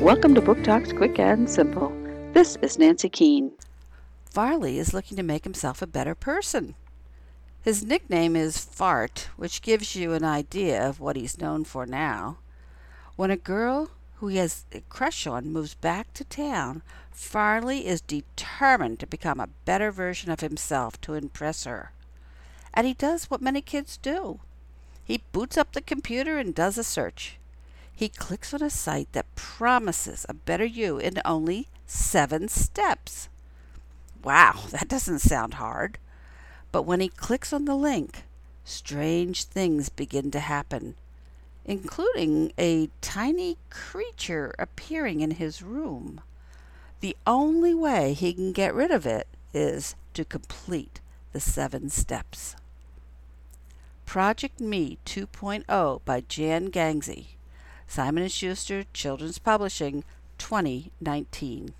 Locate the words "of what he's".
10.88-11.40